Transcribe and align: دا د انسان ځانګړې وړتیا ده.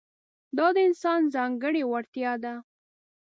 دا 0.57 0.67
د 0.75 0.77
انسان 0.87 1.21
ځانګړې 1.35 1.83
وړتیا 1.91 2.31
ده. 2.43 2.53